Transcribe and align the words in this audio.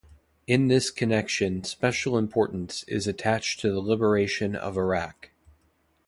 In 0.47 0.67
this 0.67 0.89
connection 0.89 1.63
special 1.63 2.17
importance 2.17 2.83
is 2.85 3.05
attached 3.05 3.59
to 3.59 3.71
the 3.71 3.81
liberation 3.81 4.55
of 4.55 4.75
Iraq... 4.75 5.29